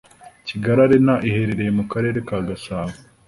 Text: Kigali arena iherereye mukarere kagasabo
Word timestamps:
Kigali 0.47 0.79
arena 0.85 1.13
iherereye 1.27 1.71
mukarere 1.77 2.19
kagasabo 2.27 2.93